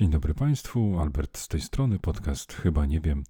Dzień 0.00 0.10
dobry 0.10 0.34
Państwu, 0.34 1.00
Albert 1.00 1.38
z 1.38 1.48
tej 1.48 1.60
strony, 1.60 1.98
podcast 1.98 2.52
Chyba 2.52 2.86
Nie 2.86 3.00
Wiem. 3.00 3.24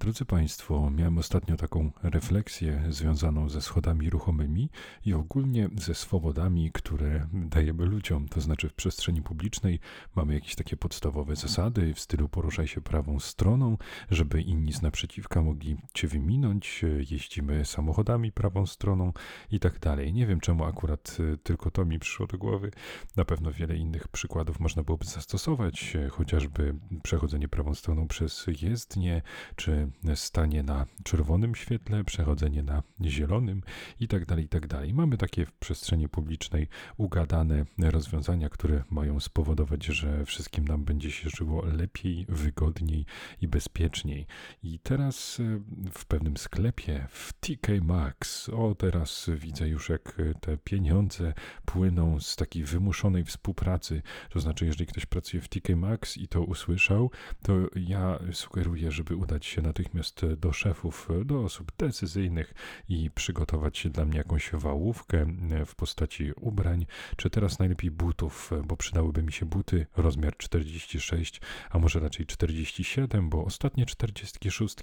Drodzy 0.00 0.24
Państwo, 0.24 0.90
miałem 0.90 1.18
ostatnio 1.18 1.56
taką 1.56 1.90
refleksję 2.02 2.82
związaną 2.88 3.48
ze 3.48 3.62
schodami 3.62 4.10
ruchomymi 4.10 4.70
i 5.06 5.14
ogólnie 5.14 5.68
ze 5.76 5.94
swobodami, 5.94 6.70
które 6.72 7.26
dajemy 7.32 7.84
ludziom. 7.84 8.28
To 8.28 8.40
znaczy 8.40 8.68
w 8.68 8.74
przestrzeni 8.74 9.22
publicznej 9.22 9.80
mamy 10.14 10.34
jakieś 10.34 10.54
takie 10.54 10.76
podstawowe 10.76 11.36
zasady 11.36 11.94
w 11.94 12.00
stylu 12.00 12.28
poruszaj 12.28 12.68
się 12.68 12.80
prawą 12.80 13.20
stroną, 13.20 13.76
żeby 14.10 14.42
inni 14.42 14.72
z 14.72 14.82
naprzeciwka 14.82 15.42
mogli 15.42 15.76
Cię 15.94 16.08
wyminąć, 16.08 16.84
jeździmy 17.10 17.64
samochodami 17.64 18.32
prawą 18.32 18.66
stroną 18.66 19.12
i 19.50 19.60
tak 19.60 19.78
dalej. 19.78 20.12
Nie 20.12 20.26
wiem 20.26 20.40
czemu 20.40 20.64
akurat 20.64 21.16
tylko 21.42 21.70
to 21.70 21.84
mi 21.84 21.98
przyszło 21.98 22.26
do 22.26 22.38
głowy. 22.38 22.70
Na 23.16 23.24
pewno 23.24 23.52
wiele 23.52 23.76
innych 23.76 24.08
przykładów 24.08 24.60
można 24.60 24.82
byłoby 24.82 25.04
zastosować 25.04 25.96
chociażby 26.12 26.74
przechodzenie 27.02 27.48
prawą 27.48 27.74
stroną 27.74 28.08
przez 28.08 28.46
jezdnię, 28.62 29.22
czy 29.56 29.90
stanie 30.14 30.62
na 30.62 30.86
czerwonym 31.04 31.54
świetle, 31.54 32.04
przechodzenie 32.04 32.62
na 32.62 32.82
zielonym 33.04 33.62
itd. 34.00 34.26
Tak 34.26 34.38
itd. 34.38 34.68
Tak 34.68 34.92
Mamy 34.92 35.16
takie 35.16 35.46
w 35.46 35.52
przestrzeni 35.52 36.08
publicznej 36.08 36.68
ugadane 36.96 37.64
rozwiązania, 37.78 38.48
które 38.48 38.84
mają 38.90 39.20
spowodować, 39.20 39.84
że 39.84 40.24
wszystkim 40.24 40.68
nam 40.68 40.84
będzie 40.84 41.10
się 41.10 41.30
żyło 41.30 41.64
lepiej, 41.66 42.26
wygodniej 42.28 43.06
i 43.40 43.48
bezpieczniej. 43.48 44.26
I 44.62 44.78
teraz 44.78 45.40
e, 45.40 45.60
w 45.92 46.04
pewnym 46.06 46.36
sklepie 46.36 47.06
w 47.10 47.32
TK 47.32 47.68
Maxx, 47.82 48.48
o 48.48 48.74
teraz 48.74 49.30
widzę 49.36 49.68
już 49.68 49.88
jak 49.88 50.22
te 50.40 50.56
pieniądze 50.58 51.32
płyną 51.64 52.20
z 52.20 52.36
takiej 52.36 52.64
wymuszonej 52.64 53.24
współpracy, 53.24 54.02
to 54.30 54.40
znaczy 54.40 54.66
jeżeli 54.66 54.86
ktoś 54.86 55.06
pracuje 55.06 55.40
w 55.42 55.48
TK 55.48 55.76
Maxx, 55.76 55.91
I 56.16 56.28
to 56.28 56.42
usłyszał, 56.42 57.10
to 57.42 57.52
ja 57.76 58.18
sugeruję, 58.32 58.90
żeby 58.90 59.16
udać 59.16 59.46
się 59.46 59.62
natychmiast 59.62 60.26
do 60.36 60.52
szefów, 60.52 61.08
do 61.24 61.40
osób 61.44 61.72
decyzyjnych 61.78 62.54
i 62.88 63.10
przygotować 63.10 63.86
dla 63.90 64.04
mnie 64.04 64.18
jakąś 64.18 64.50
wałówkę 64.52 65.26
w 65.66 65.74
postaci 65.74 66.32
ubrań, 66.32 66.86
czy 67.16 67.30
teraz 67.30 67.58
najlepiej 67.58 67.90
butów, 67.90 68.50
bo 68.64 68.76
przydałyby 68.76 69.22
mi 69.22 69.32
się 69.32 69.46
buty 69.46 69.86
rozmiar 69.96 70.36
46, 70.36 71.40
a 71.70 71.78
może 71.78 72.00
raczej 72.00 72.26
47, 72.26 73.30
bo 73.30 73.44
ostatnie 73.44 73.86
46 73.86 74.76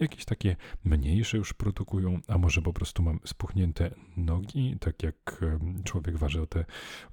jakieś 0.00 0.24
takie 0.24 0.56
mniejsze 0.84 1.36
już 1.36 1.52
produkują, 1.52 2.20
a 2.28 2.38
może 2.38 2.62
po 2.62 2.72
prostu 2.72 3.02
mam 3.02 3.20
spuchnięte 3.24 3.90
nogi, 4.16 4.76
tak 4.80 5.02
jak 5.02 5.44
człowiek 5.84 6.18
waży 6.18 6.42
o 6.42 6.46
te 6.46 6.64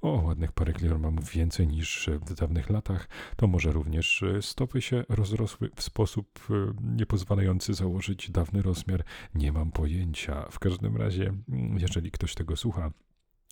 o 0.02 0.10
ładnych 0.10 0.52
parę 0.52 0.74
kilogramów 0.74 1.30
więcej 1.30 1.68
niż 1.68 2.10
w 2.26 2.34
dawnych 2.34 2.70
latach, 2.70 3.10
to 3.42 3.48
może 3.48 3.72
również 3.72 4.24
e, 4.24 4.42
stopy 4.42 4.82
się 4.82 5.04
rozrosły 5.10 5.70
w 5.76 5.84
sposób 5.84 6.40
e, 6.50 6.54
niepozwalający 6.82 7.74
założyć 7.74 8.32
dawny 8.32 8.62
rozmiar. 8.62 9.04
Nie 9.36 9.52
mam 9.52 9.72
pojęcia. 9.72 10.48
W 10.52 10.60
każdym 10.60 10.98
razie, 10.98 11.34
jeżeli 11.78 12.12
ktoś 12.12 12.36
tego 12.36 12.56
słucha, 12.56 12.92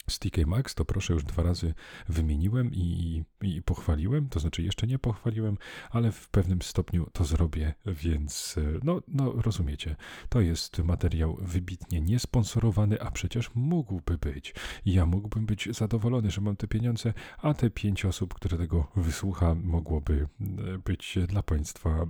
z 0.09 0.19
TK 0.19 0.45
Max 0.45 0.75
to 0.75 0.85
proszę 0.85 1.13
już 1.13 1.23
dwa 1.23 1.43
razy 1.43 1.73
wymieniłem 2.09 2.73
i, 2.73 3.23
i, 3.41 3.61
pochwaliłem, 3.61 4.29
to 4.29 4.39
znaczy 4.39 4.63
jeszcze 4.63 4.87
nie 4.87 4.99
pochwaliłem, 4.99 5.57
ale 5.91 6.11
w 6.11 6.29
pewnym 6.29 6.61
stopniu 6.61 7.09
to 7.13 7.25
zrobię, 7.25 7.73
więc 7.85 8.55
e, 8.57 8.79
no, 8.83 9.01
no 9.07 9.31
rozumiecie, 9.31 9.95
to 10.29 10.41
jest 10.41 10.79
materiał 10.79 11.37
wybitnie 11.41 12.01
niesponsorowany, 12.01 13.01
a 13.01 13.11
przecież 13.11 13.51
mógłby 13.55 14.17
być. 14.17 14.55
Ja 14.85 15.05
mógłbym 15.05 15.45
być 15.45 15.69
zadowolony, 15.71 16.31
że 16.31 16.41
mam 16.41 16.55
te 16.55 16.67
pieniądze, 16.67 17.13
a 17.37 17.53
te 17.53 17.69
pięć 17.69 18.05
osób, 18.05 18.33
które 18.33 18.57
tego 18.57 18.91
wysłucha, 18.95 19.55
mogłoby 19.55 20.27
e, 20.41 20.77
być 20.77 21.17
dla 21.27 21.43
Państwa, 21.43 21.89
e, 21.89 22.07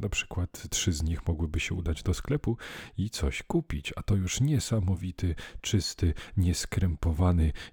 na 0.00 0.08
przykład 0.08 0.68
trzy 0.70 0.92
z 0.92 1.02
nich 1.02 1.26
mogłyby 1.26 1.60
się 1.60 1.74
udać 1.74 2.02
do 2.02 2.14
sklepu 2.14 2.56
i 2.98 3.10
coś 3.10 3.42
kupić, 3.42 3.92
a 3.96 4.02
to 4.02 4.14
już 4.14 4.40
niesamowity, 4.40 5.34
czysty, 5.60 6.14
nieskrępowany 6.36 7.15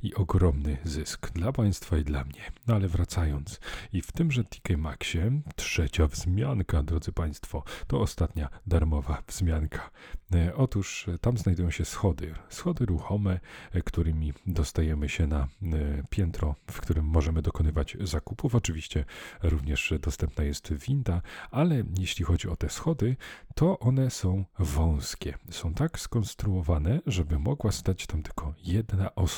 i 0.04 0.14
ogromny 0.16 0.78
zysk 0.84 1.32
dla 1.32 1.52
państwa 1.52 1.98
i 1.98 2.04
dla 2.04 2.24
mnie. 2.24 2.52
No 2.68 2.76
ale 2.76 2.88
wracając, 2.88 3.60
i 3.94 4.02
w 4.02 4.12
tymże 4.12 4.44
TK 4.44 4.78
Maxie 4.78 5.42
trzecia 5.56 6.08
wzmianka, 6.08 6.84
drodzy 6.84 7.12
państwo, 7.12 7.64
to 7.88 8.00
ostatnia 8.02 8.50
darmowa 8.68 9.24
wzmianka. 9.28 9.90
E, 10.36 10.56
otóż 10.56 11.08
e, 11.08 11.18
tam 11.18 11.38
znajdują 11.38 11.72
się 11.72 11.86
schody, 11.86 12.34
schody 12.50 12.86
ruchome, 12.86 13.40
e, 13.72 13.82
którymi 13.82 14.34
dostajemy 14.48 15.10
się 15.10 15.28
na 15.28 15.48
piętro, 16.10 16.56
w 16.72 16.82
którym 16.82 17.06
możemy 17.06 17.42
dokonywać 17.42 17.98
zakupów. 18.02 18.56
Oczywiście 18.56 19.06
również 19.44 19.94
dostępna 20.02 20.44
jest 20.44 20.74
winda, 20.74 21.22
ale 21.52 21.84
jeśli 22.00 22.26
chodzi 22.26 22.50
o 22.50 22.56
te 22.56 22.70
schody, 22.70 23.16
to 23.56 23.80
one 23.80 24.10
są 24.10 24.46
wąskie. 24.60 25.38
Są 25.52 25.74
tak 25.74 26.00
skonstruowane, 26.00 27.00
żeby 27.08 27.40
mogła 27.40 27.72
stać 27.72 28.08
tam 28.08 28.24
tylko 28.24 28.54
jedna 28.64 29.16
osoba, 29.16 29.33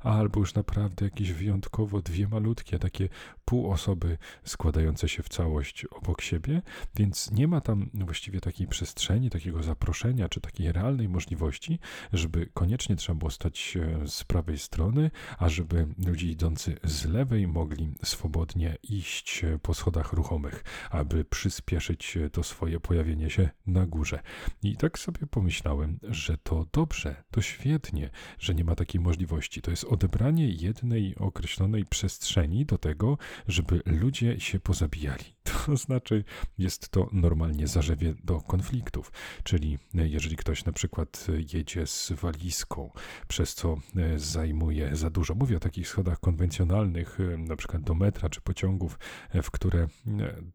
albo 0.00 0.40
już 0.40 0.54
naprawdę 0.54 1.04
jakieś 1.04 1.32
wyjątkowo 1.32 2.02
dwie 2.02 2.28
malutkie, 2.28 2.78
takie 2.78 3.08
pół 3.50 3.70
osoby 3.72 4.18
składające 4.44 5.08
się 5.08 5.22
w 5.22 5.28
całość 5.28 5.84
obok 5.84 6.20
siebie, 6.20 6.62
więc 6.96 7.30
nie 7.30 7.48
ma 7.48 7.60
tam 7.60 7.90
właściwie 7.94 8.40
takiej 8.40 8.66
przestrzeni, 8.66 9.30
takiego 9.30 9.62
zaproszenia, 9.62 10.28
czy 10.28 10.40
takiej 10.40 10.72
realnej 10.72 11.08
możliwości, 11.08 11.78
żeby 12.12 12.46
koniecznie 12.54 12.96
trzeba 12.96 13.18
było 13.18 13.30
stać 13.30 13.78
z 14.06 14.24
prawej 14.24 14.58
strony, 14.58 15.10
a 15.38 15.48
żeby 15.48 15.86
ludzie 16.06 16.26
idący 16.26 16.76
z 16.84 17.04
lewej 17.04 17.48
mogli 17.48 17.94
swobodnie 18.04 18.76
iść 18.82 19.44
po 19.62 19.74
schodach 19.74 20.12
ruchomych, 20.12 20.64
aby 20.90 21.24
przyspieszyć 21.24 22.18
to 22.32 22.42
swoje 22.42 22.80
pojawienie 22.80 23.30
się 23.30 23.50
na 23.66 23.86
górze. 23.86 24.20
I 24.62 24.76
tak 24.76 24.98
sobie 24.98 25.26
pomyślałem, 25.30 25.98
że 26.02 26.38
to 26.38 26.66
dobrze, 26.72 27.24
to 27.30 27.42
świetnie, 27.42 28.10
że 28.38 28.54
nie 28.54 28.64
ma 28.64 28.74
takiej 28.74 29.00
możliwości. 29.00 29.62
To 29.62 29.70
jest 29.70 29.84
odebranie 29.84 30.48
jednej 30.48 31.16
określonej 31.16 31.84
przestrzeni 31.86 32.66
do 32.66 32.78
tego, 32.78 33.18
żeby 33.48 33.80
ludzie 33.86 34.40
się 34.40 34.60
pozabijali. 34.60 35.24
To 35.66 35.76
znaczy, 35.76 36.24
jest 36.58 36.88
to 36.88 37.08
normalnie 37.12 37.66
zarzewie 37.66 38.14
do 38.24 38.40
konfliktów. 38.40 39.12
Czyli 39.42 39.78
jeżeli 39.94 40.36
ktoś 40.36 40.64
na 40.64 40.72
przykład 40.72 41.26
jedzie 41.54 41.86
z 41.86 42.12
walizką, 42.12 42.90
przez 43.28 43.54
co 43.54 43.76
e, 43.96 44.18
zajmuje 44.18 44.96
za 44.96 45.10
dużo, 45.10 45.34
mówię 45.34 45.56
o 45.56 45.60
takich 45.60 45.88
schodach 45.88 46.20
konwencjonalnych, 46.20 47.18
e, 47.20 47.36
na 47.36 47.56
przykład 47.56 47.82
do 47.82 47.94
metra 47.94 48.28
czy 48.28 48.40
pociągów, 48.40 48.98
e, 49.30 49.42
w 49.42 49.50
które 49.50 49.86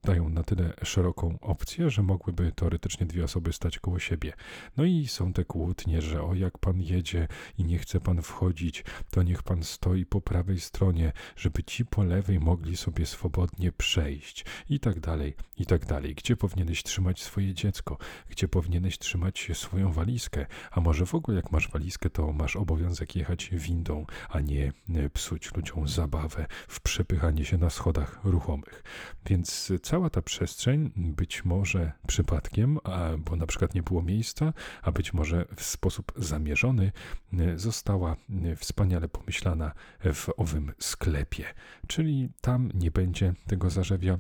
dają 0.03 0.29
na 0.29 0.43
tyle 0.43 0.73
szeroką 0.83 1.37
opcję, 1.41 1.89
że 1.89 2.03
mogłyby 2.03 2.51
teoretycznie 2.51 3.05
dwie 3.05 3.23
osoby 3.23 3.53
stać 3.53 3.79
koło 3.79 3.99
siebie. 3.99 4.33
No 4.77 4.83
i 4.83 5.07
są 5.07 5.33
te 5.33 5.45
kłótnie, 5.45 6.01
że 6.01 6.23
o 6.23 6.33
jak 6.33 6.57
pan 6.57 6.81
jedzie 6.81 7.27
i 7.57 7.63
nie 7.63 7.79
chce 7.79 7.99
pan 7.99 8.21
wchodzić, 8.21 8.83
to 9.11 9.23
niech 9.23 9.43
pan 9.43 9.63
stoi 9.63 10.05
po 10.05 10.21
prawej 10.21 10.59
stronie, 10.59 11.11
żeby 11.35 11.63
ci 11.63 11.85
po 11.85 12.03
lewej 12.03 12.39
mogli 12.39 12.77
sobie 12.77 13.05
swobodnie 13.05 13.71
przejść 13.71 14.45
i 14.69 14.79
tak 14.79 14.94
dalej, 14.99 15.35
i 15.57 15.65
tak 15.65 15.85
dalej. 15.85 16.15
Gdzie 16.15 16.35
powinieneś 16.35 16.83
trzymać 16.83 17.23
swoje 17.23 17.53
dziecko? 17.53 17.97
Gdzie 18.29 18.47
powinieneś 18.47 18.97
trzymać 18.97 19.51
swoją 19.53 19.91
walizkę? 19.91 20.45
A 20.71 20.81
może 20.81 21.05
w 21.05 21.15
ogóle 21.15 21.37
jak 21.37 21.51
masz 21.51 21.69
walizkę, 21.71 22.09
to 22.09 22.33
masz 22.33 22.55
obowiązek 22.55 23.15
jechać 23.15 23.49
windą, 23.53 24.05
a 24.29 24.39
nie 24.39 24.73
e, 24.89 25.09
psuć 25.09 25.55
ludziom 25.55 25.87
zabawę 25.87 26.45
w 26.67 26.81
przepychanie 26.81 27.45
się 27.45 27.57
na 27.57 27.69
schodach 27.69 28.19
ruchomych. 28.23 28.83
Więc 29.25 29.71
cała 29.81 30.09
ta 30.09 30.21
przestrzeń 30.21 30.91
być 30.95 31.45
może 31.45 31.91
przypadkiem, 32.07 32.79
bo 33.19 33.35
na 33.35 33.47
przykład 33.47 33.75
nie 33.75 33.83
było 33.83 34.01
miejsca, 34.01 34.53
a 34.81 34.91
być 34.91 35.13
może 35.13 35.45
w 35.55 35.63
sposób 35.63 36.11
zamierzony 36.15 36.91
e, 37.33 37.59
została 37.59 38.15
e, 38.45 38.55
wspaniale 38.55 39.09
pomyślana 39.09 39.71
w 40.13 40.29
owym 40.37 40.71
sklepie. 40.79 41.45
Czyli 41.87 42.29
tam 42.41 42.71
nie 42.73 42.91
będzie 42.91 43.33
tego 43.47 43.69
zarzewia 43.69 44.19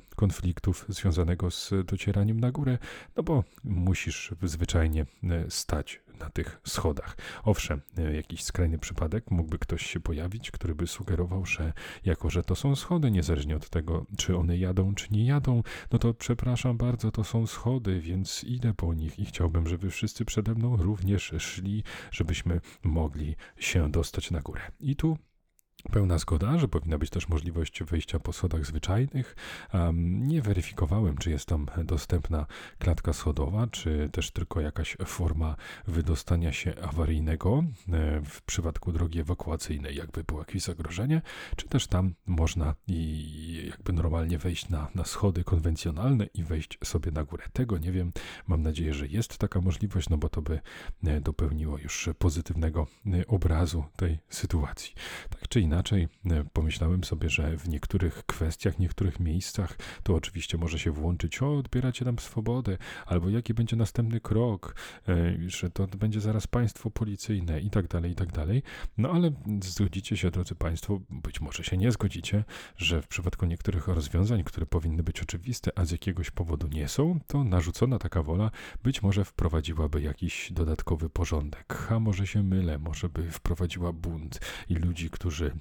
związanego 0.73 1.51
z 1.51 1.73
docieraniem 1.85 2.39
na 2.39 2.51
górę, 2.51 2.77
no 3.15 3.23
bo 3.23 3.43
musisz 3.63 4.33
zwyczajnie 4.43 5.05
e, 5.23 5.51
stać 5.51 6.01
na 6.19 6.29
tych 6.29 6.61
schodach. 6.67 7.17
Owszem, 7.43 7.81
e, 7.97 8.15
jakiś 8.15 8.43
skrajny 8.43 8.79
przypadek 8.79 9.31
mógłby 9.31 9.59
ktoś 9.59 9.85
się 9.85 9.99
pojawić, 9.99 10.51
który 10.51 10.75
by 10.75 10.87
sugerował, 10.87 11.45
że 11.45 11.73
jako, 12.05 12.29
że 12.29 12.43
to 12.43 12.55
są 12.55 12.75
schody, 12.75 13.11
niezależnie 13.11 13.55
od 13.55 13.69
tego, 13.69 14.05
czy 14.17 14.37
one 14.37 14.57
jadą, 14.57 14.95
czy 14.95 15.07
nie 15.11 15.25
jadą, 15.25 15.63
no 15.91 15.99
to 15.99 16.13
przepraszam 16.13 16.77
bardzo, 16.77 17.11
to 17.11 17.23
są 17.23 17.47
schody, 17.47 17.99
więc 17.99 18.43
idę 18.43 18.73
po 18.73 18.93
nich 18.93 19.19
i 19.19 19.25
chciałbym, 19.25 19.67
żeby 19.67 19.89
wszyscy 19.89 20.25
przede 20.25 20.55
mną 20.55 20.77
również 20.77 21.33
szli, 21.39 21.83
żebyśmy 22.11 22.61
mogli 22.83 23.35
się 23.57 23.91
dostać 23.91 24.31
na 24.31 24.41
górę. 24.41 24.61
I 24.79 24.95
tu 24.95 25.17
pełna 25.91 26.17
zgoda, 26.17 26.59
że 26.59 26.67
powinna 26.67 26.97
być 26.97 27.09
też 27.09 27.29
możliwość 27.29 27.83
wejścia 27.83 28.19
po 28.19 28.33
schodach 28.33 28.65
zwyczajnych. 28.65 29.35
Nie 29.93 30.41
weryfikowałem, 30.41 31.17
czy 31.17 31.29
jest 31.29 31.45
tam 31.45 31.65
dostępna 31.83 32.45
klatka 32.79 33.13
schodowa, 33.13 33.67
czy 33.67 34.09
też 34.11 34.31
tylko 34.31 34.61
jakaś 34.61 34.97
forma 35.05 35.55
wydostania 35.87 36.53
się 36.53 36.73
awaryjnego 36.81 37.63
e, 37.89 38.21
w 38.21 38.41
przypadku 38.41 38.91
drogi 38.91 39.19
ewakuacyjnej, 39.19 39.95
jakby 39.95 40.23
było 40.23 40.39
jakieś 40.39 40.63
zagrożenie, 40.63 41.21
czy 41.55 41.67
też 41.67 41.87
tam 41.87 42.13
można 42.25 42.75
i 42.87 43.69
jakby 43.69 43.93
normalnie 43.93 44.37
wejść 44.37 44.69
na, 44.69 44.87
na 44.95 45.05
schody 45.05 45.43
konwencjonalne 45.43 46.25
i 46.33 46.43
wejść 46.43 46.77
sobie 46.83 47.11
na 47.11 47.23
górę. 47.23 47.43
Tego 47.53 47.77
nie 47.77 47.91
wiem. 47.91 48.11
Mam 48.47 48.61
nadzieję, 48.61 48.93
że 48.93 49.07
jest 49.07 49.37
taka 49.37 49.61
możliwość, 49.61 50.09
no 50.09 50.17
bo 50.17 50.29
to 50.29 50.41
by 50.41 50.59
e, 51.03 51.21
dopełniło 51.21 51.77
już 51.77 52.09
pozytywnego 52.17 52.87
e, 53.05 53.27
obrazu 53.27 53.83
tej 53.95 54.19
sytuacji. 54.29 54.93
Tak 55.29 55.47
czy 55.47 55.61
inaczej, 55.61 55.74
inaczej 55.75 56.07
e, 56.25 56.43
pomyślałem 56.53 57.03
sobie, 57.03 57.29
że 57.29 57.57
w 57.57 57.69
niektórych 57.69 58.25
kwestiach, 58.25 58.79
niektórych 58.79 59.19
miejscach 59.19 59.77
to 60.03 60.15
oczywiście 60.15 60.57
może 60.57 60.79
się 60.79 60.91
włączyć, 60.91 61.41
o, 61.41 61.57
odbieracie 61.57 62.05
nam 62.05 62.19
swobodę, 62.19 62.77
albo 63.05 63.29
jaki 63.29 63.53
będzie 63.53 63.75
następny 63.75 64.19
krok, 64.19 64.75
e, 65.07 65.35
że 65.47 65.69
to 65.69 65.87
będzie 65.87 66.21
zaraz 66.21 66.47
państwo 66.47 66.91
policyjne 66.91 67.61
i 67.61 67.69
tak 67.69 67.87
dalej, 67.87 68.11
i 68.11 68.15
tak 68.15 68.31
dalej. 68.31 68.63
No 68.97 69.11
ale 69.11 69.31
zgodzicie 69.63 70.17
się, 70.17 70.31
drodzy 70.31 70.55
Państwo, 70.55 71.01
być 71.09 71.41
może 71.41 71.63
się 71.63 71.77
nie 71.77 71.91
zgodzicie, 71.91 72.43
że 72.77 73.01
w 73.01 73.07
przypadku 73.07 73.45
niektórych 73.45 73.87
rozwiązań, 73.87 74.43
które 74.43 74.65
powinny 74.65 75.03
być 75.03 75.21
oczywiste, 75.21 75.71
a 75.75 75.85
z 75.85 75.91
jakiegoś 75.91 76.31
powodu 76.31 76.67
nie 76.67 76.87
są, 76.87 77.19
to 77.27 77.43
narzucona 77.43 77.99
taka 77.99 78.23
wola 78.23 78.51
być 78.83 79.01
może 79.01 79.25
wprowadziłaby 79.25 80.01
jakiś 80.01 80.51
dodatkowy 80.51 81.09
porządek. 81.09 81.87
A 81.91 81.99
może 81.99 82.27
się 82.27 82.43
mylę, 82.43 82.79
może 82.79 83.09
by 83.09 83.31
wprowadziła 83.31 83.93
bunt 83.93 84.39
i 84.69 84.75
ludzi, 84.75 85.09
którzy 85.09 85.54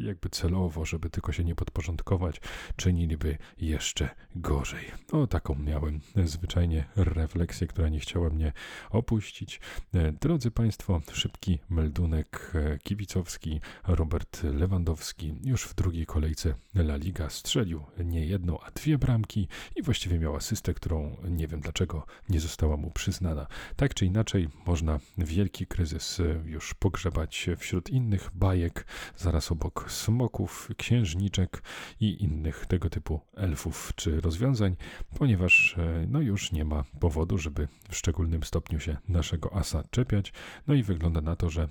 jakby 0.00 0.28
celowo, 0.28 0.84
żeby 0.84 1.10
tylko 1.10 1.32
się 1.32 1.44
nie 1.44 1.54
podporządkować, 1.54 2.40
czyniliby 2.76 3.38
jeszcze 3.58 4.08
gorzej. 4.34 4.84
O, 5.12 5.26
taką 5.26 5.54
miałem 5.54 6.00
zwyczajnie 6.24 6.84
refleksję, 6.96 7.66
która 7.66 7.88
nie 7.88 8.00
chciała 8.00 8.30
mnie 8.30 8.52
opuścić. 8.90 9.60
E, 9.94 10.12
drodzy 10.12 10.50
Państwo, 10.50 11.00
szybki 11.12 11.58
meldunek 11.70 12.52
e, 12.54 12.78
kibicowski. 12.78 13.60
Robert 13.86 14.42
Lewandowski 14.42 15.34
już 15.44 15.64
w 15.64 15.74
drugiej 15.74 16.06
kolejce 16.06 16.54
La 16.74 16.96
Liga 16.96 17.30
strzelił 17.30 17.84
nie 18.04 18.26
jedną, 18.26 18.60
a 18.60 18.70
dwie 18.70 18.98
bramki 18.98 19.48
i 19.76 19.82
właściwie 19.82 20.18
miał 20.18 20.36
asystę, 20.36 20.74
którą 20.74 21.16
nie 21.24 21.46
wiem 21.48 21.60
dlaczego 21.60 22.06
nie 22.28 22.40
została 22.40 22.76
mu 22.76 22.90
przyznana. 22.90 23.46
Tak 23.76 23.94
czy 23.94 24.06
inaczej, 24.06 24.48
można 24.66 24.98
wielki 25.18 25.66
kryzys 25.66 26.20
już 26.44 26.74
pogrzebać 26.74 27.50
wśród 27.58 27.90
innych 27.90 28.30
bajek. 28.34 28.86
Zaraz 29.16 29.29
zaraz 29.30 29.52
obok 29.52 29.92
smoków, 29.92 30.68
księżniczek 30.76 31.62
i 32.00 32.22
innych 32.22 32.66
tego 32.66 32.90
typu 32.90 33.20
elfów 33.36 33.92
czy 33.96 34.20
rozwiązań, 34.20 34.76
ponieważ 35.18 35.76
e, 35.78 36.06
no 36.08 36.20
już 36.20 36.52
nie 36.52 36.64
ma 36.64 36.84
powodu, 37.00 37.38
żeby 37.38 37.68
w 37.90 37.96
szczególnym 37.96 38.42
stopniu 38.42 38.80
się 38.80 38.96
naszego 39.08 39.54
asa 39.54 39.84
czepiać. 39.90 40.32
No 40.66 40.74
i 40.74 40.82
wygląda 40.82 41.20
na 41.20 41.36
to, 41.36 41.50
że 41.50 41.62
e, 41.62 41.68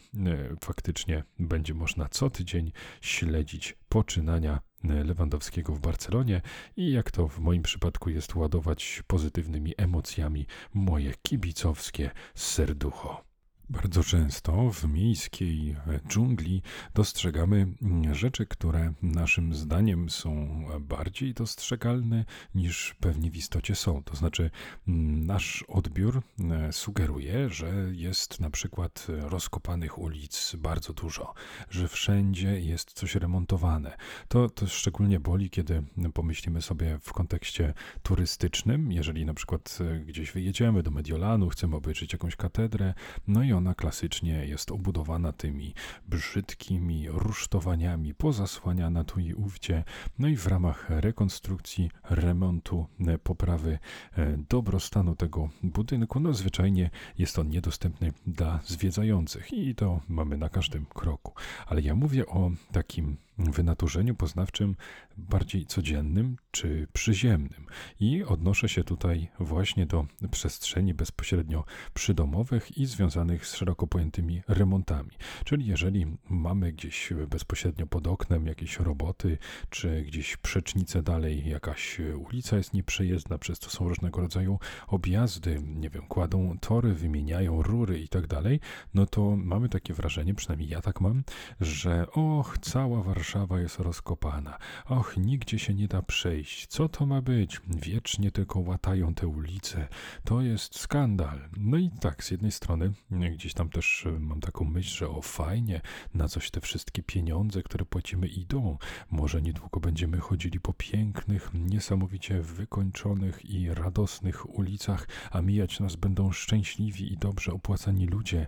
faktycznie 0.63 1.23
będzie 1.39 1.73
można 1.73 2.09
co 2.09 2.29
tydzień 2.29 2.71
śledzić 3.01 3.77
poczynania 3.89 4.59
e, 4.83 5.03
Lewandowskiego 5.03 5.75
w 5.75 5.79
Barcelonie 5.79 6.41
i 6.77 6.91
jak 6.91 7.12
to 7.12 7.27
w 7.27 7.39
moim 7.39 7.63
przypadku 7.63 8.09
jest 8.09 8.35
ładować 8.35 9.03
pozytywnymi 9.07 9.73
emocjami 9.77 10.45
moje 10.73 11.13
kibicowskie 11.23 12.12
serducho. 12.35 13.28
Bardzo 13.69 14.04
często 14.04 14.71
w 14.71 14.83
miejskiej 14.83 15.75
dżungli 16.07 16.62
dostrzegamy 16.94 17.68
rzeczy, 18.12 18.45
które 18.45 18.94
naszym 19.01 19.54
zdaniem 19.54 20.10
są 20.10 20.66
bardziej 20.80 21.33
dostrzegalne 21.33 22.25
niż 22.56 22.95
pewnie 23.00 23.31
w 23.31 23.38
istocie 23.38 23.75
są. 23.75 24.04
To 24.04 24.16
znaczy, 24.16 24.51
nasz 24.88 25.66
odbiór 25.68 26.21
e, 26.51 26.74
sugeruje, 26.74 27.50
że 27.50 27.71
jest 27.92 28.39
na 28.39 28.50
przykład 28.50 29.07
rozkopanych 29.10 29.98
ulic 29.98 30.56
bardzo 30.56 30.94
dużo, 30.94 31.33
że 31.69 31.88
wszędzie 31.88 32.60
jest 32.60 32.94
coś 32.94 33.15
remontowane. 33.15 33.98
To, 34.27 34.50
to 34.50 34.68
szczególnie 34.68 35.19
boli, 35.19 35.50
kiedy 35.50 35.83
pomyślimy 36.13 36.62
sobie 36.62 37.00
w 37.01 37.13
kontekście 37.13 37.74
turystycznym, 38.04 38.92
jeżeli 38.92 39.25
na 39.25 39.33
przykład 39.33 39.80
e, 39.81 40.00
gdzieś 40.00 40.31
wyjedziemy 40.31 40.83
do 40.83 40.92
Mediolanu, 40.92 41.50
chcemy 41.50 41.75
obejrzeć 41.75 42.13
jakąś 42.13 42.36
katedrę, 42.36 42.94
no 43.27 43.44
i 43.44 43.58
ona 43.59 43.75
klasycznie 43.75 44.45
jest 44.45 44.71
obudowana 44.71 45.31
tymi 45.31 45.73
brzydkimi 46.07 47.07
rusztowaniami, 47.09 48.13
pozasłaniana 48.13 49.03
tu 49.03 49.19
i 49.19 49.33
ówdzie, 49.33 49.83
no 50.19 50.27
i 50.27 50.35
w 50.35 50.47
ramach 50.47 50.85
rekonstrukcji, 50.89 51.91
remontu, 52.09 52.88
e, 53.07 53.17
poprawy 53.17 53.79
e, 54.17 54.38
dobrostanu 54.50 55.15
tego 55.15 55.50
budynku, 55.63 56.19
no 56.19 56.33
zwyczajnie 56.33 56.89
jest 57.17 57.39
on 57.39 57.50
niedostępny 57.50 58.13
dla 58.27 58.59
zwiedzających 58.65 59.53
i 59.53 59.75
to 59.75 60.01
mamy 60.07 60.38
na 60.38 60.50
każdym 60.50 60.85
kroku. 60.85 61.33
Ale 61.67 61.81
ja 61.81 61.95
mówię 61.95 62.25
o 62.25 62.51
takim 62.71 63.17
wynaturzeniu 63.39 64.15
poznawczym 64.15 64.75
bardziej 65.18 65.65
codziennym 65.65 66.38
czy 66.51 66.88
przyziemnym. 66.94 67.65
I 68.00 68.24
odnoszę 68.24 68.69
się 68.69 68.83
tutaj 68.83 69.27
właśnie 69.39 69.86
do 69.86 70.06
przestrzeni 70.31 70.94
bezpośrednio 70.94 71.63
przydomowych 71.94 72.77
i 72.77 72.86
związanych 72.86 73.47
z 73.47 73.56
szeroko 73.56 73.88
pojętymi 73.88 74.41
remontami. 74.47 75.09
Czyli 75.45 75.65
jeżeli 75.65 76.06
mamy 76.30 76.71
gdzieś 76.71 77.13
bezpośrednio 77.30 77.88
pod 77.88 78.07
oknem 78.07 78.47
jakieś 78.47 78.80
roboty, 78.80 79.38
czy 79.69 80.01
gdzieś 80.01 80.38
przecznicę 80.38 81.03
dalej 81.03 81.50
jakaś 81.50 82.00
ulica 82.00 82.57
jest 82.57 82.74
nieprzejezdna, 82.74 83.38
przez 83.38 83.59
to 83.59 83.69
są 83.69 83.89
różnego 83.89 84.21
rodzaju 84.21 84.59
objazdy, 84.88 85.62
nie 85.65 85.89
wiem, 85.89 86.07
kładą 86.07 86.57
tory, 86.62 86.94
wymieniają 86.94 87.62
rury 87.62 88.00
i 88.00 88.07
tak 88.07 88.27
dalej, 88.27 88.59
no 88.94 89.06
to 89.06 89.36
mamy 89.36 89.69
takie 89.69 89.94
wrażenie, 89.94 90.33
przynajmniej 90.33 90.69
ja 90.69 90.81
tak 90.81 91.01
mam, 91.01 91.24
że 91.62 92.12
och, 92.12 92.57
cała 92.62 93.03
Warszawa 93.03 93.28
jest 93.57 93.79
rozkopana. 93.79 94.57
Och, 94.85 95.17
nigdzie 95.17 95.59
się 95.59 95.73
nie 95.73 95.87
da 95.87 96.01
przejść. 96.01 96.67
Co 96.67 96.89
to 96.89 97.05
ma 97.05 97.21
być? 97.21 97.61
Wiecznie 97.67 98.31
tylko 98.31 98.59
łatają 98.59 99.13
te 99.13 99.27
ulice. 99.27 99.87
To 100.23 100.41
jest 100.41 100.79
skandal. 100.79 101.49
No 101.57 101.77
i 101.77 101.89
tak, 101.99 102.23
z 102.23 102.31
jednej 102.31 102.51
strony 102.51 102.93
gdzieś 103.11 103.53
tam 103.53 103.69
też 103.69 104.05
e, 104.05 104.19
mam 104.19 104.41
taką 104.41 104.65
myśl, 104.65 104.97
że 104.97 105.09
o 105.09 105.21
fajnie, 105.21 105.81
na 106.13 106.27
coś 106.27 106.51
te 106.51 106.61
wszystkie 106.61 107.03
pieniądze, 107.03 107.63
które 107.63 107.85
płacimy 107.85 108.27
idą. 108.27 108.77
Może 109.11 109.41
niedługo 109.41 109.79
będziemy 109.79 110.17
chodzili 110.17 110.59
po 110.59 110.73
pięknych, 110.73 111.49
niesamowicie 111.53 112.41
wykończonych 112.41 113.45
i 113.45 113.73
radosnych 113.73 114.57
ulicach, 114.57 115.07
a 115.31 115.41
mijać 115.41 115.79
nas 115.79 115.95
będą 115.95 116.31
szczęśliwi 116.31 117.13
i 117.13 117.17
dobrze 117.17 117.51
opłacani 117.51 118.07
ludzie. 118.07 118.47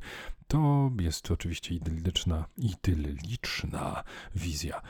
To 0.51 0.91
jest 0.99 1.31
oczywiście 1.31 1.75
idylliczna, 1.75 2.45
idylliczna 2.57 4.03
wizja. 4.35 4.81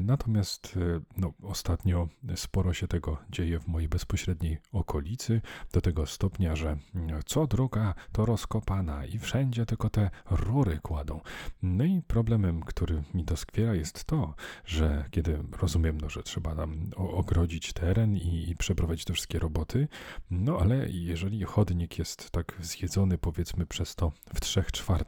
Natomiast 0.00 0.74
e, 0.76 1.00
no, 1.16 1.32
ostatnio 1.42 2.08
sporo 2.34 2.72
się 2.72 2.88
tego 2.88 3.18
dzieje 3.30 3.60
w 3.60 3.68
mojej 3.68 3.88
bezpośredniej 3.88 4.58
okolicy, 4.72 5.40
do 5.72 5.80
tego 5.80 6.06
stopnia, 6.06 6.56
że 6.56 6.76
mm, 6.94 7.20
co 7.26 7.46
droga 7.46 7.94
to 8.12 8.26
rozkopana 8.26 9.06
i 9.06 9.18
wszędzie 9.18 9.66
tylko 9.66 9.90
te 9.90 10.10
rury 10.30 10.78
kładą. 10.82 11.20
No 11.62 11.84
i 11.84 12.02
problemem, 12.06 12.62
który 12.62 13.02
mi 13.14 13.24
doskwiera 13.24 13.74
jest 13.74 14.04
to, 14.04 14.34
że 14.64 15.04
kiedy 15.10 15.42
rozumiem, 15.60 16.00
no, 16.00 16.08
że 16.08 16.22
trzeba 16.22 16.54
nam 16.54 16.90
ogrodzić 16.96 17.72
teren 17.72 18.16
i, 18.16 18.50
i 18.50 18.56
przeprowadzić 18.56 19.04
te 19.04 19.12
wszystkie 19.12 19.38
roboty, 19.38 19.88
no 20.30 20.58
ale 20.58 20.88
jeżeli 20.88 21.44
chodnik 21.44 21.98
jest 21.98 22.30
tak 22.30 22.58
zjedzony 22.60 23.18
powiedzmy 23.18 23.66
przez 23.66 23.94
to 23.94 24.12
w 24.34 24.40
trzech 24.40 24.72
czwartych, 24.72 25.03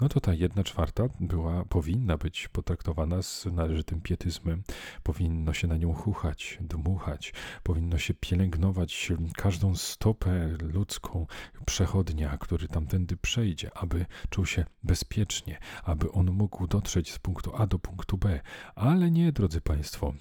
no 0.00 0.08
to 0.08 0.20
ta 0.20 0.34
jedna 0.34 0.64
czwarta 0.64 1.04
była, 1.20 1.64
powinna 1.64 2.16
być 2.16 2.48
potraktowana 2.48 3.22
z 3.22 3.46
należytym 3.52 4.00
pietyzmem. 4.00 4.62
Powinno 5.02 5.52
się 5.52 5.68
na 5.68 5.76
nią 5.76 5.94
chuchać, 5.94 6.58
dmuchać, 6.60 7.32
powinno 7.62 7.98
się 7.98 8.14
pielęgnować 8.14 9.12
każdą 9.36 9.74
stopę 9.74 10.48
ludzką 10.60 11.26
przechodnia, 11.66 12.38
który 12.38 12.68
tamtędy 12.68 13.16
przejdzie, 13.16 13.70
aby 13.76 14.06
czuł 14.30 14.46
się 14.46 14.64
bezpiecznie, 14.82 15.58
aby 15.84 16.12
on 16.12 16.30
mógł 16.30 16.66
dotrzeć 16.66 17.12
z 17.12 17.18
punktu 17.18 17.56
A 17.56 17.66
do 17.66 17.78
punktu 17.78 18.18
B. 18.18 18.40
Ale 18.74 19.10
nie, 19.10 19.32
drodzy 19.32 19.60
Państwo, 19.60 20.14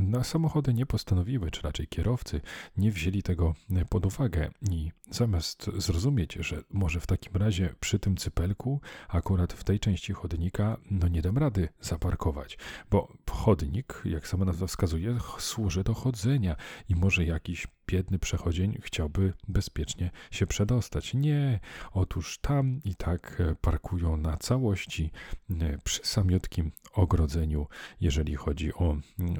na 0.00 0.24
samochody 0.24 0.74
nie 0.74 0.86
postanowiły, 0.86 1.50
czy 1.50 1.62
raczej 1.62 1.86
kierowcy 1.86 2.40
nie 2.76 2.90
wzięli 2.92 3.22
tego 3.22 3.54
pod 3.88 4.06
uwagę 4.06 4.50
i 4.70 4.92
zamiast 5.10 5.70
zrozumieć, 5.76 6.34
że 6.34 6.62
może 6.70 7.00
w 7.00 7.06
takim 7.06 7.36
razie 7.36 7.74
przy 7.80 7.98
tym 7.98 8.16
cypelku 8.16 8.59
akurat 9.08 9.52
w 9.52 9.64
tej 9.64 9.80
części 9.80 10.12
chodnika, 10.12 10.76
no 10.90 11.08
nie 11.08 11.22
dam 11.22 11.38
rady 11.38 11.68
zaparkować, 11.80 12.58
bo 12.90 13.12
chodnik, 13.30 14.02
jak 14.04 14.28
sama 14.28 14.44
nazwa 14.44 14.66
wskazuje, 14.66 15.18
służy 15.38 15.84
do 15.84 15.94
chodzenia 15.94 16.56
i 16.88 16.94
może 16.94 17.24
jakiś 17.24 17.66
biedny 17.90 18.18
przechodzień 18.18 18.78
chciałby 18.82 19.32
bezpiecznie 19.48 20.10
się 20.30 20.46
przedostać. 20.46 21.14
Nie, 21.14 21.60
otóż 21.92 22.38
tam 22.38 22.80
i 22.84 22.94
tak 22.94 23.42
parkują 23.60 24.16
na 24.16 24.36
całości 24.36 25.10
przy 25.84 26.00
samiutkim 26.04 26.72
ogrodzeniu, 26.92 27.66
jeżeli 28.00 28.34
chodzi 28.36 28.74
o 28.74 28.96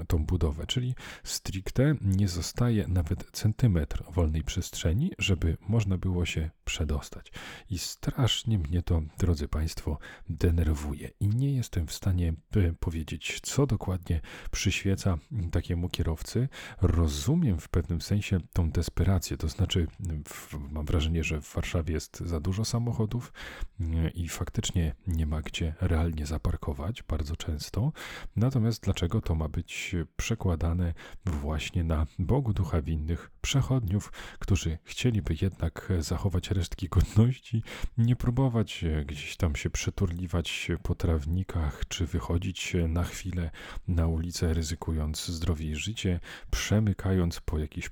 tą 0.08 0.26
budowę, 0.26 0.66
czyli 0.66 0.94
stricte 1.24 1.94
nie 2.00 2.28
zostaje 2.28 2.88
nawet 2.88 3.30
centymetr 3.32 4.04
wolnej 4.12 4.42
przestrzeni, 4.42 5.12
żeby 5.18 5.56
można 5.68 5.98
było 5.98 6.26
się 6.26 6.50
przedostać. 6.64 7.32
I 7.70 7.78
strasznie 7.78 8.58
mnie 8.58 8.82
to, 8.82 9.02
drodzy 9.18 9.48
Państwo, 9.48 9.98
denerwuje 10.28 11.10
i 11.20 11.28
nie 11.28 11.54
jestem 11.54 11.86
w 11.86 11.92
stanie 11.92 12.34
e, 12.56 12.72
powiedzieć, 12.72 13.40
co 13.42 13.66
dokładnie 13.66 14.20
przyświeca 14.50 15.18
takiemu 15.52 15.88
kierowcy. 15.88 16.48
Rozumiem 16.80 17.58
w 17.58 17.68
pewnym 17.68 18.00
sensie 18.00 18.39
tą 18.52 18.70
desperację, 18.70 19.36
to 19.36 19.48
znaczy 19.48 19.86
w, 20.28 20.54
mam 20.70 20.86
wrażenie, 20.86 21.24
że 21.24 21.40
w 21.40 21.54
Warszawie 21.54 21.94
jest 21.94 22.20
za 22.20 22.40
dużo 22.40 22.64
samochodów 22.64 23.32
mm, 23.80 24.12
i 24.12 24.28
faktycznie 24.28 24.94
nie 25.06 25.26
ma 25.26 25.42
gdzie 25.42 25.74
realnie 25.80 26.26
zaparkować 26.26 27.02
bardzo 27.02 27.36
często. 27.36 27.92
Natomiast 28.36 28.82
dlaczego 28.82 29.20
to 29.20 29.34
ma 29.34 29.48
być 29.48 29.96
przekładane 30.16 30.94
właśnie 31.26 31.84
na 31.84 32.06
Bogu 32.18 32.52
ducha 32.52 32.82
winnych 32.82 33.30
przechodniów, 33.40 34.12
którzy 34.38 34.78
chcieliby 34.84 35.34
jednak 35.42 35.92
zachować 35.98 36.50
resztki 36.50 36.88
godności, 36.88 37.62
nie 37.98 38.16
próbować 38.16 38.84
gdzieś 39.06 39.36
tam 39.36 39.56
się 39.56 39.70
przeturliwać 39.70 40.70
po 40.82 40.94
trawnikach, 40.94 41.82
czy 41.88 42.06
wychodzić 42.06 42.76
na 42.88 43.04
chwilę 43.04 43.50
na 43.88 44.06
ulicę, 44.06 44.54
ryzykując 44.54 45.26
zdrowie 45.26 45.66
i 45.66 45.76
życie, 45.76 46.20
przemykając 46.50 47.40
po 47.40 47.58
jakichś 47.58 47.88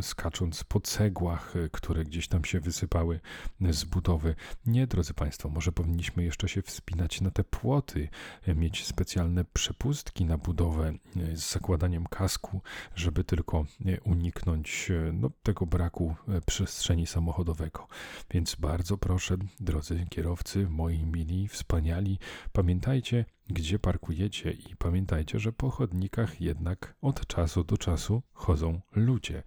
skacząc 0.00 0.64
po 0.64 0.80
cegłach, 0.80 1.54
które 1.72 2.04
gdzieś 2.04 2.28
tam 2.28 2.44
się 2.44 2.60
wysypały 2.60 3.20
z 3.60 3.84
budowy. 3.84 4.34
Nie, 4.66 4.86
drodzy 4.86 5.14
Państwo, 5.14 5.48
może 5.48 5.72
powinniśmy 5.72 6.24
jeszcze 6.24 6.48
się 6.48 6.62
wspinać 6.62 7.20
na 7.20 7.30
te 7.30 7.44
płoty, 7.44 8.08
mieć 8.46 8.86
specjalne 8.86 9.44
przepustki 9.44 10.24
na 10.24 10.38
budowę 10.38 10.92
z 11.34 11.52
zakładaniem 11.52 12.06
kasku, 12.06 12.62
żeby 12.94 13.24
tylko 13.24 13.64
uniknąć 14.04 14.92
no, 15.12 15.30
tego 15.42 15.66
braku 15.66 16.14
przestrzeni 16.46 17.06
samochodowego. 17.06 17.86
Więc 18.30 18.54
bardzo 18.54 18.98
proszę, 18.98 19.36
drodzy 19.60 20.06
kierowcy, 20.10 20.66
moi 20.70 21.04
mili, 21.04 21.48
wspaniali, 21.48 22.18
pamiętajcie, 22.52 23.24
gdzie 23.50 23.78
parkujecie 23.78 24.50
i 24.50 24.76
pamiętajcie, 24.76 25.38
że 25.38 25.52
po 25.52 25.70
chodnikach 25.70 26.40
jednak 26.40 26.94
od 27.02 27.26
czasu 27.26 27.64
do 27.64 27.78
czasu 27.78 28.22
chodzą 28.32 28.80
ludzie. 28.96 29.42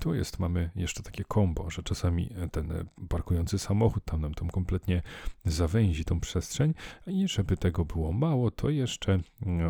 Tu 0.00 0.14
jest, 0.14 0.38
mamy 0.38 0.70
jeszcze 0.76 1.02
takie 1.02 1.24
kombo, 1.24 1.70
że 1.70 1.82
czasami 1.82 2.30
ten 2.52 2.88
parkujący 3.08 3.58
samochód 3.58 4.04
tam 4.04 4.20
nam 4.20 4.34
tam 4.34 4.50
kompletnie 4.50 5.02
zawęzi 5.44 6.04
tą 6.04 6.20
przestrzeń 6.20 6.74
i 7.06 7.28
żeby 7.28 7.56
tego 7.56 7.84
było 7.84 8.12
mało, 8.12 8.50
to 8.50 8.70
jeszcze 8.70 9.20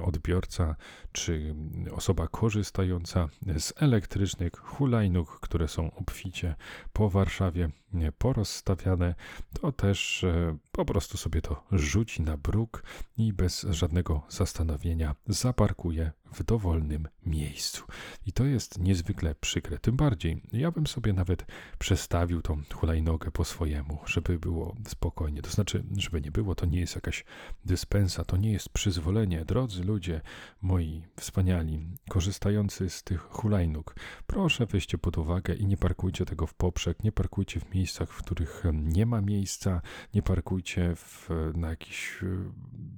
odbiorca 0.04 0.76
czy 1.12 1.54
osoba 1.92 2.28
korzystająca 2.28 3.28
z 3.58 3.72
elektrycznych 3.76 4.52
hulajnóg, 4.56 5.40
które 5.40 5.68
są 5.68 5.94
obficie 5.94 6.54
po 6.92 7.10
Warszawie 7.10 7.70
porozstawiane, 8.18 9.14
to 9.60 9.72
też 9.72 10.24
e, 10.24 10.56
po 10.72 10.84
prostu 10.84 11.16
sobie 11.16 11.42
to 11.42 11.64
rzuci 11.72 12.22
na 12.22 12.36
bruk 12.36 12.82
i 13.16 13.32
bez 13.32 13.66
żadnego 13.70 14.22
zastanowienia 14.28 15.14
zaparkuje 15.26 16.12
w 16.32 16.42
dowolnym 16.42 17.08
miejscu. 17.26 17.84
I 18.26 18.32
to 18.32 18.44
jest 18.44 18.78
niezwykle 18.78 19.34
przykre. 19.34 19.78
Tym 19.78 19.96
bardziej, 19.96 20.42
ja 20.52 20.70
bym 20.70 20.86
sobie 20.86 21.12
nawet 21.12 21.46
przestawił 21.78 22.42
tą 22.42 22.62
hulajnogę 22.74 23.30
po 23.30 23.44
swojemu, 23.44 23.98
żeby 24.06 24.38
było 24.38 24.76
spokojnie. 24.88 25.42
To 25.42 25.50
znaczy, 25.50 25.84
żeby 25.96 26.20
nie 26.20 26.30
było, 26.30 26.54
to 26.54 26.66
nie 26.66 26.80
jest 26.80 26.94
jakaś 26.94 27.24
dyspensa, 27.64 28.24
to 28.24 28.36
nie 28.36 28.52
jest 28.52 28.68
przyzwolenie. 28.68 29.44
Drodzy 29.44 29.84
ludzie, 29.84 30.20
moi 30.62 31.02
wspaniali, 31.16 31.86
korzystający 32.08 32.90
z 32.90 33.02
tych 33.02 33.20
hulajnóg, 33.20 33.94
proszę 34.26 34.66
weźcie 34.66 34.98
pod 34.98 35.18
uwagę 35.18 35.54
i 35.54 35.66
nie 35.66 35.76
parkujcie 35.76 36.24
tego 36.24 36.46
w 36.46 36.54
poprzek, 36.54 37.04
nie 37.04 37.12
parkujcie 37.12 37.60
w 37.60 37.74
miejscach, 37.74 38.10
w 38.10 38.22
których 38.22 38.64
nie 38.72 39.06
ma 39.06 39.20
miejsca, 39.20 39.82
nie 40.14 40.22
parkujcie 40.22 40.96
w, 40.96 41.28
na 41.54 41.68
jakichś 41.68 42.22
e, 42.22 42.26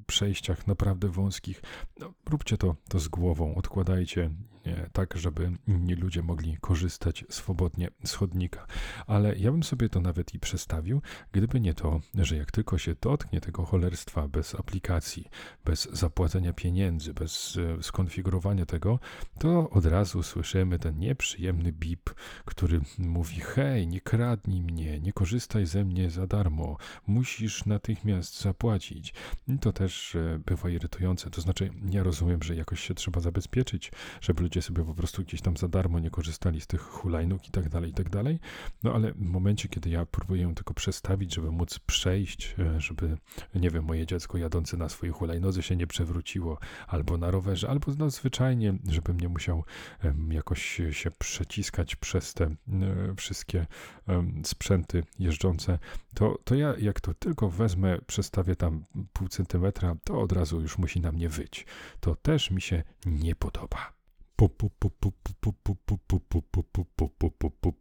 przejściach 0.07 0.67
naprawdę 0.67 1.09
wąskich. 1.09 1.62
No, 1.99 2.12
róbcie 2.31 2.59
to, 2.59 2.77
to 2.89 2.99
z 2.99 3.09
głową, 3.23 3.55
odkładajcie 3.55 4.31
tak, 4.92 5.16
żeby 5.16 5.52
inni 5.69 5.95
ludzie 5.95 6.23
mogli 6.23 6.57
korzystać 6.61 7.25
swobodnie 7.28 7.88
z 8.04 8.14
chodnika. 8.14 8.66
Ale 9.07 9.37
ja 9.37 9.52
bym 9.52 9.62
sobie 9.62 9.88
to 9.88 10.00
nawet 10.00 10.35
i 10.35 10.38
przestawił, 10.38 11.02
gdyby 11.33 11.61
nie 11.61 11.75
to, 11.75 12.00
że 12.14 12.37
jak 12.37 12.50
tylko 12.50 12.78
się 12.78 12.95
dotknie 13.00 13.40
tego 13.40 13.64
cholerstwa 13.64 14.28
bez 14.28 14.54
aplikacji, 14.54 15.28
bez 15.64 15.88
zapłacenia 15.92 16.52
pieniędzy, 16.52 17.14
bez 17.14 17.59
e, 17.78 17.83
skonfigurowania 17.83 18.66
tego, 18.66 18.99
to 19.38 19.71
od 19.71 19.87
razu 19.87 20.23
słyszymy 20.23 20.78
ten 20.78 20.99
nieprzyjemny 20.99 21.73
bip, 21.73 22.11
który 22.45 22.81
mówi: 22.99 23.40
Hej, 23.40 23.88
nie 23.88 24.00
kradnij 24.00 24.62
mnie, 24.62 25.00
nie 25.00 25.12
korzystaj 25.12 25.66
ze 25.66 25.85
mnie 25.85 26.11
za 26.11 26.26
darmo, 26.26 26.76
musisz 27.07 27.66
natychmiast 27.66 28.40
zapłacić. 28.40 29.14
I 29.49 29.59
to 29.59 29.73
też 29.73 30.14
e, 30.14 30.40
bywa 30.47 30.71
irytujące. 30.71 31.31
To 31.31 31.40
znaczy, 31.40 31.71
ja 31.90 32.02
rozumiem, 32.02 32.42
że 32.42 32.57
jakoś 32.57 32.81
się 32.81 32.95
trzeba 32.95 33.21
zabezpieczyć, 33.21 33.92
żeby 34.21 34.42
ludzie 34.52 34.62
sobie 34.62 34.85
po 34.85 34.94
prostu 34.94 35.23
gdzieś 35.23 35.40
tam 35.40 35.56
za 35.56 35.68
darmo 35.68 35.99
nie 35.99 36.11
korzystali 36.11 36.61
z 36.61 36.66
tych 36.66 36.80
hulajnóg 36.80 37.49
i 37.49 37.50
tak 37.50 37.68
dalej, 37.68 37.90
i 37.90 37.94
tak 37.94 38.11
dalej. 38.11 38.38
No 38.82 38.94
ale 38.94 39.12
w 39.12 39.21
momencie, 39.21 39.68
kiedy 39.68 39.90
ja 39.90 40.06
próbuję 40.06 40.42
ją 40.42 40.54
tylko 40.54 40.75
przestawić, 40.75 41.35
żeby 41.35 41.50
móc 41.50 41.78
przejść, 41.78 42.54
e, 42.59 42.80
żeby, 42.80 43.16
nie 43.54 43.71
wiem, 43.71 43.85
moje 43.85 44.06
dziecko 44.06 44.38
jadące 44.38 44.76
na 44.76 44.88
swojej 44.88 45.12
hulajnodze 45.12 45.62
się 45.62 45.76
nie 45.76 45.87
przewróciło, 45.87 46.59
albo 46.87 47.16
na 47.16 47.30
rowerze, 47.30 47.68
albo 47.68 47.92
no 47.99 48.11
zwyczajnie, 48.11 48.75
żebym 48.88 49.21
nie 49.21 49.28
musiał 49.28 49.64
jakoś 50.30 50.80
się 50.90 51.11
przeciskać 51.11 51.97
przez 51.97 52.35
te 52.35 52.44
e, 52.44 52.56
wszystkie 53.16 53.66
sprzęty 54.44 55.04
jeżdżące, 55.18 55.78
to, 56.14 56.38
to 56.44 56.54
ja 56.54 56.75
jak 56.78 57.00
to 57.00 57.14
tylko 57.14 57.49
wezmę, 57.49 57.99
przestawię 58.06 58.56
tam 58.56 58.85
pół 59.12 59.28
centymetra, 59.28 59.97
to 60.04 60.21
od 60.21 60.32
razu 60.32 60.61
już 60.61 60.78
musi 60.78 61.00
na 61.00 61.12
mnie 61.12 61.28
wyć. 61.28 61.66
To 62.00 62.14
też 62.14 62.50
mi 62.50 62.61
się 62.61 62.82
nie 63.06 63.35
podoba. 63.35 64.01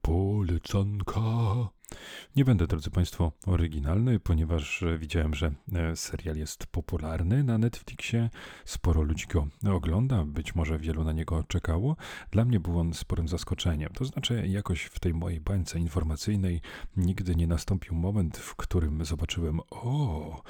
Polecanka. 0.01 1.21
Nie 2.35 2.45
będę, 2.45 2.67
drodzy 2.67 2.89
Państwo, 2.91 3.31
oryginalny, 3.45 4.19
ponieważ 4.19 4.83
widziałem, 4.97 5.33
że 5.33 5.51
serial 5.95 6.35
jest 6.35 6.67
popularny 6.67 7.43
na 7.43 7.57
Netflixie. 7.57 8.29
Sporo 8.65 9.01
ludzi 9.01 9.25
go 9.27 9.47
ogląda, 9.71 10.25
być 10.25 10.55
może 10.55 10.79
wielu 10.79 11.03
na 11.03 11.11
niego 11.11 11.43
czekało. 11.47 11.95
Dla 12.31 12.45
mnie 12.45 12.59
był 12.59 12.79
on 12.79 12.93
sporym 12.93 13.27
zaskoczeniem. 13.27 13.89
To 13.93 14.05
znaczy, 14.05 14.47
jakoś 14.47 14.83
w 14.83 14.99
tej 14.99 15.13
mojej 15.13 15.41
bańce 15.41 15.79
informacyjnej 15.79 16.61
nigdy 16.97 17.35
nie 17.35 17.47
nastąpił 17.47 17.95
moment, 17.95 18.37
w 18.37 18.55
którym 18.55 19.05
zobaczyłem, 19.05 19.59
o, 19.71 20.41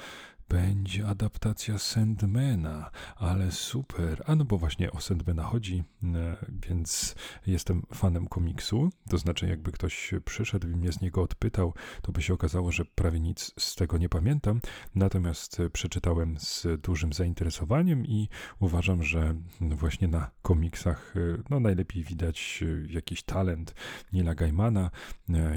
będzie 0.52 1.06
adaptacja 1.06 1.78
Sandmana, 1.78 2.90
ale 3.16 3.52
super. 3.52 4.22
A 4.26 4.34
no 4.34 4.44
bo 4.44 4.58
właśnie 4.58 4.92
o 4.92 5.00
Sandmana 5.00 5.42
chodzi, 5.42 5.84
e, 6.04 6.36
więc 6.66 7.14
jestem 7.46 7.82
fanem 7.94 8.26
komiksu. 8.26 8.90
To 9.10 9.18
znaczy, 9.18 9.46
jakby 9.46 9.72
ktoś 9.72 10.14
przyszedł 10.24 10.68
i 10.68 10.76
mnie 10.76 10.92
z 10.92 11.00
niego 11.00 11.22
odpytał, 11.22 11.74
to 12.02 12.12
by 12.12 12.22
się 12.22 12.34
okazało, 12.34 12.72
że 12.72 12.84
prawie 12.84 13.20
nic 13.20 13.52
z 13.58 13.74
tego 13.74 13.98
nie 13.98 14.08
pamiętam. 14.08 14.60
Natomiast 14.94 15.58
przeczytałem 15.72 16.36
z 16.38 16.66
dużym 16.80 17.12
zainteresowaniem 17.12 18.06
i 18.06 18.28
uważam, 18.60 19.02
że 19.02 19.34
właśnie 19.60 20.08
na 20.08 20.30
komiksach 20.42 21.14
e, 21.16 21.42
no, 21.50 21.60
najlepiej 21.60 22.04
widać 22.04 22.64
e, 22.66 22.92
jakiś 22.92 23.22
talent 23.22 23.74
Nila 24.12 24.34
Gaimana. 24.34 24.90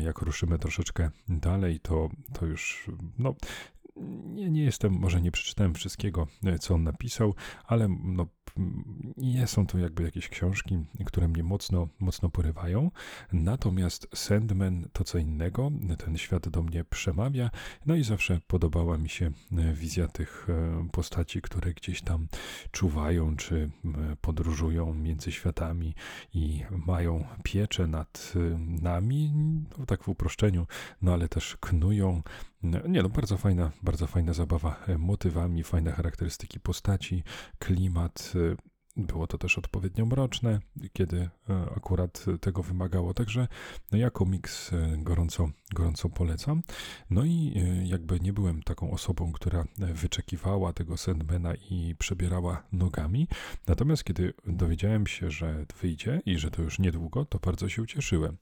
Jak 0.04 0.22
ruszymy 0.22 0.60
troszeczkę 0.60 1.10
dalej, 1.28 1.80
to, 1.80 2.10
to 2.34 2.46
już 2.46 2.90
no, 3.18 3.36
nie, 4.36 4.50
nie 4.50 4.64
jestem, 4.64 4.94
może 4.94 5.22
nie 5.22 5.32
przeczytałem 5.32 5.74
wszystkiego, 5.74 6.28
e, 6.46 6.60
co 6.60 6.74
on 6.74 6.84
napisał, 6.84 7.34
ale 7.66 7.88
no, 8.04 8.28
nie 9.18 9.48
są 9.48 9.68
to 9.68 9.78
jakby 9.78 10.04
jakieś 10.04 10.30
książki, 10.30 10.86
które 11.06 11.28
mnie 11.28 11.44
mocno, 11.44 11.88
mocno 12.00 12.30
porywają. 12.30 12.92
Natomiast 13.34 14.08
Sandman 14.16 14.88
to 14.94 15.04
co 15.04 15.18
innego, 15.18 15.72
ten 15.98 16.18
świat 16.18 16.50
do 16.50 16.62
mnie 16.62 16.84
przemawia, 16.84 17.50
no 17.86 17.96
i 17.96 18.04
zawsze 18.04 18.40
podobała 18.48 18.98
mi 18.98 19.10
się 19.10 19.32
e, 19.52 19.74
wizja 19.74 20.08
tych 20.08 20.48
e, 20.50 20.88
postaci, 20.92 21.42
które 21.42 21.74
gdzieś 21.74 22.02
tam 22.02 22.28
czuwają, 22.72 23.36
czy 23.36 23.70
podróżują 24.22 24.94
między 24.94 25.32
światami 25.32 25.94
i 26.34 26.64
mają 26.86 27.26
pieczę 27.44 27.88
nad 27.88 28.34
nami, 28.82 29.34
no, 29.78 29.86
tak 29.86 30.04
w 30.04 30.10
uproszczeniu, 30.10 30.68
no 31.02 31.14
ale 31.14 31.30
też 31.30 31.58
knują 31.60 32.22
nie 32.64 33.04
no, 33.04 33.10
bardzo 33.10 33.38
fajna, 33.38 33.72
bardzo 33.82 34.08
fajna 34.08 34.34
zabawa 34.34 34.76
e, 34.88 34.98
motywami, 34.98 35.64
fajne 35.64 35.92
charakterystyki 35.92 36.60
postaci, 36.60 37.24
klimat. 37.60 38.34
E, 38.98 39.02
było 39.02 39.28
to 39.28 39.38
też 39.38 39.58
odpowiednio 39.58 40.06
mroczne, 40.06 40.60
kiedy 40.94 41.30
e, 41.50 41.66
akurat 41.76 42.26
tego 42.42 42.64
wymagało. 42.64 43.14
Także 43.14 43.48
no, 43.92 43.98
ja 43.98 44.10
komiks 44.10 44.72
gorąco, 44.98 45.50
gorąco 45.76 46.10
polecam. 46.10 46.64
No 47.10 47.26
i 47.26 47.54
jakby 47.84 48.20
nie 48.20 48.34
byłem 48.34 48.64
taką 48.64 48.92
osobą, 48.92 49.32
która 49.32 49.66
wyczekiwała 49.78 50.74
tego 50.74 50.98
Sandmana 50.98 51.54
i 51.70 51.96
przebierała 52.00 52.64
nogami. 52.72 53.28
Natomiast 53.68 54.04
kiedy 54.04 54.34
dowiedziałem 54.46 55.08
się, 55.08 55.32
że 55.32 55.66
wyjdzie 55.82 56.22
i 56.26 56.38
że 56.38 56.52
to 56.52 56.62
już 56.62 56.80
niedługo, 56.80 57.26
to 57.26 57.40
bardzo 57.40 57.70
się 57.70 57.82
ucieszyłem 57.82 58.38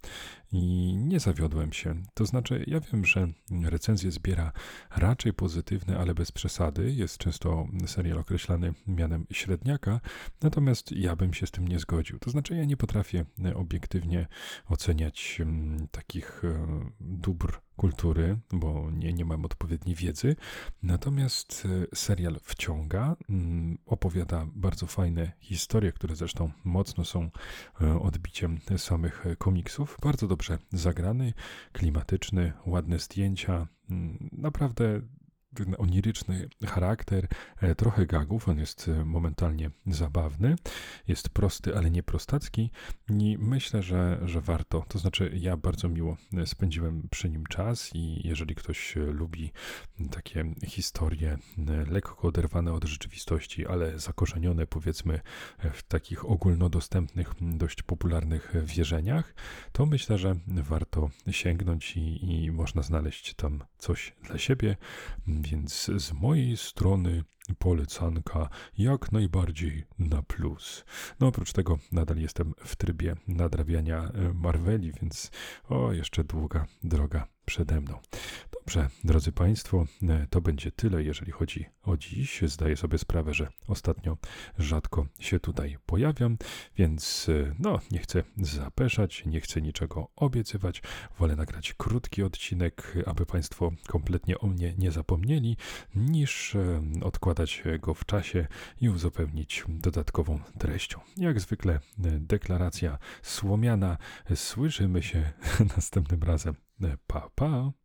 i 0.51 0.95
nie 0.97 1.19
zawiodłem 1.19 1.73
się. 1.73 1.95
To 2.13 2.25
znaczy, 2.25 2.63
ja 2.67 2.79
wiem, 2.79 3.05
że 3.05 3.27
recenzję 3.63 4.11
zbiera 4.11 4.51
raczej 4.95 5.33
pozytywne, 5.33 5.97
ale 5.97 6.13
bez 6.13 6.31
przesady. 6.31 6.91
Jest 6.91 7.17
często 7.17 7.67
serial 7.85 8.17
określany 8.17 8.73
mianem 8.87 9.25
średniaka, 9.31 9.99
natomiast 10.43 10.91
ja 10.91 11.15
bym 11.15 11.33
się 11.33 11.47
z 11.47 11.51
tym 11.51 11.67
nie 11.67 11.79
zgodził. 11.79 12.19
To 12.19 12.29
znaczy, 12.29 12.55
ja 12.55 12.65
nie 12.65 12.77
potrafię 12.77 13.25
obiektywnie 13.55 14.27
oceniać 14.67 15.37
mm, 15.41 15.87
takich 15.87 16.41
e, 16.45 16.89
dóbr 16.99 17.61
kultury, 17.75 18.39
bo 18.51 18.91
nie, 18.91 19.13
nie 19.13 19.25
mam 19.25 19.45
odpowiedniej 19.45 19.95
wiedzy. 19.95 20.35
Natomiast 20.83 21.67
e, 21.91 21.95
serial 21.95 22.39
wciąga, 22.43 23.15
mm, 23.29 23.77
opowiada 23.85 24.47
bardzo 24.55 24.87
fajne 24.87 25.31
historie, 25.39 25.91
które 25.91 26.15
zresztą 26.15 26.51
mocno 26.63 27.05
są 27.05 27.29
e, 27.81 27.99
odbiciem 27.99 28.59
samych 28.77 29.25
komiksów. 29.37 29.97
Bardzo 30.01 30.27
dobrze 30.27 30.57
zagrany, 30.71 31.33
klimatyczny, 31.71 32.53
ładne 32.65 32.99
zdjęcia. 32.99 33.67
Mm, 33.89 34.29
naprawdę 35.59 35.77
oniryczny 35.77 36.49
charakter, 36.65 37.27
e, 37.61 37.75
trochę 37.75 38.05
gagów, 38.05 38.49
on 38.49 38.59
jest 38.59 38.87
e, 38.87 39.05
momentalnie 39.05 39.71
zabawny, 39.87 40.55
jest 41.07 41.29
prosty, 41.29 41.77
ale 41.77 41.91
nie 41.91 42.03
prostacki. 42.03 42.71
I 43.09 43.37
myślę, 43.39 43.83
że, 43.83 44.19
że 44.25 44.41
warto. 44.41 44.85
To 44.87 44.99
znaczy, 44.99 45.31
ja 45.35 45.57
bardzo 45.57 45.89
miło 45.89 46.17
e, 46.37 46.47
spędziłem 46.47 47.07
przy 47.11 47.29
nim 47.29 47.45
czas 47.45 47.89
i 47.93 48.27
jeżeli 48.27 48.55
ktoś 48.55 48.95
lubi 48.95 49.51
takie 50.11 50.45
historie 50.65 51.37
lekko 51.87 52.27
oderwane 52.27 52.73
od 52.73 52.83
rzeczywistości, 52.83 53.67
ale 53.67 53.99
zakorzenione 53.99 54.67
powiedzmy 54.67 55.19
w 55.73 55.83
takich 55.83 56.25
ogólnodostępnych, 56.25 57.33
dość 57.41 57.83
popularnych 57.83 58.53
wierzeniach, 58.63 59.35
to 59.71 59.85
myślę, 59.85 60.17
że 60.17 60.35
warto 60.47 61.09
sięgnąć 61.31 61.97
i, 61.97 62.43
i 62.45 62.51
można 62.51 62.81
znaleźć 62.81 63.33
tam 63.33 63.63
coś 63.77 64.13
dla 64.23 64.37
siebie 64.37 64.77
więc 65.43 65.91
z 65.97 66.11
mojej 66.11 66.57
strony 66.57 67.23
polecanka 67.59 68.49
jak 68.77 69.11
najbardziej 69.11 69.83
na 69.99 70.21
plus. 70.21 70.85
No 71.19 71.27
oprócz 71.27 71.53
tego 71.53 71.79
nadal 71.91 72.17
jestem 72.17 72.53
w 72.57 72.75
trybie 72.75 73.15
nadrabiania 73.27 74.03
e, 74.03 74.33
Marveli, 74.33 74.91
więc 75.01 75.31
o, 75.69 75.91
jeszcze 75.91 76.23
długa 76.23 76.65
droga 76.83 77.27
przede 77.45 77.81
mną. 77.81 77.99
Dobrze, 78.59 78.89
drodzy 79.03 79.31
Państwo, 79.31 79.85
e, 80.09 80.27
to 80.29 80.41
będzie 80.41 80.71
tyle, 80.71 81.03
jeżeli 81.03 81.31
chodzi 81.31 81.65
o 81.83 81.97
dziś. 81.97 82.41
Zdaję 82.41 82.77
sobie 82.77 82.97
sprawę, 82.97 83.33
że 83.33 83.47
ostatnio 83.67 84.17
rzadko 84.57 85.05
się 85.19 85.39
tutaj 85.39 85.77
pojawiam, 85.85 86.37
więc 86.77 87.29
e, 87.29 87.55
no, 87.59 87.79
nie 87.91 87.99
chcę 87.99 88.23
zapeszać, 88.37 89.25
nie 89.25 89.41
chcę 89.41 89.61
niczego 89.61 90.07
obiecywać. 90.15 90.81
Wolę 91.19 91.35
nagrać 91.35 91.73
krótki 91.73 92.23
odcinek, 92.23 92.93
aby 93.05 93.25
Państwo 93.25 93.71
kompletnie 93.87 94.39
o 94.39 94.47
mnie 94.47 94.73
nie 94.77 94.91
zapomnieli, 94.91 95.57
niż 95.95 96.57
odkładać 97.01 97.63
go 97.79 97.93
w 97.93 98.05
czasie 98.05 98.47
i 98.81 98.89
uzupełnić 98.89 99.63
dodatkową 99.69 100.39
treścią. 100.59 100.99
Jak 101.17 101.39
zwykle, 101.39 101.73
e, 101.73 101.79
deklaracja 102.19 102.97
słomiana. 103.21 103.97
Słyszymy 104.35 105.03
się 105.03 105.31
następnym 105.77 106.23
razem. 106.23 106.55
Pa, 107.07 107.29
pa. 107.35 107.82